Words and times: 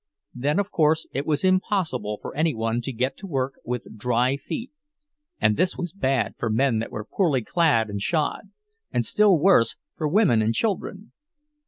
Then, 0.33 0.57
of 0.57 0.71
course, 0.71 1.05
it 1.13 1.27
was 1.27 1.43
impossible 1.43 2.17
for 2.23 2.35
any 2.35 2.55
one 2.55 2.81
to 2.81 2.91
get 2.91 3.15
to 3.17 3.27
work 3.27 3.59
with 3.63 3.99
dry 3.99 4.35
feet; 4.35 4.71
and 5.39 5.55
this 5.57 5.77
was 5.77 5.93
bad 5.93 6.33
for 6.39 6.49
men 6.49 6.79
that 6.79 6.89
were 6.91 7.05
poorly 7.05 7.43
clad 7.43 7.87
and 7.87 8.01
shod, 8.01 8.49
and 8.91 9.05
still 9.05 9.37
worse 9.37 9.75
for 9.95 10.07
women 10.07 10.41
and 10.41 10.55
children. 10.55 11.11